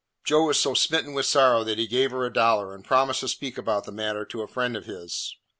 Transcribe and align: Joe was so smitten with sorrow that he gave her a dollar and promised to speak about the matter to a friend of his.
Joe 0.25 0.45
was 0.47 0.59
so 0.59 0.73
smitten 0.73 1.13
with 1.13 1.27
sorrow 1.27 1.63
that 1.63 1.77
he 1.77 1.85
gave 1.85 2.09
her 2.09 2.25
a 2.25 2.33
dollar 2.33 2.73
and 2.73 2.83
promised 2.83 3.19
to 3.19 3.27
speak 3.27 3.55
about 3.59 3.83
the 3.83 3.91
matter 3.91 4.25
to 4.25 4.41
a 4.41 4.47
friend 4.47 4.75
of 4.75 4.85
his. 4.85 5.35